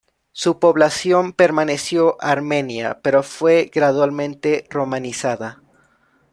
Su 0.31 0.57
población 0.59 1.31
permaneció 1.31 2.17
armenia, 2.19 2.99
pero 3.03 3.21
fue 3.21 3.69
gradualmente 3.71 4.65
romanizada. 4.71 5.61